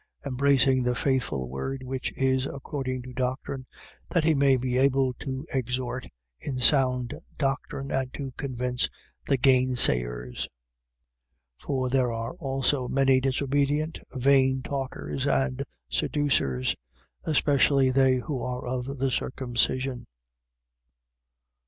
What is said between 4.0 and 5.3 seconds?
that he may be able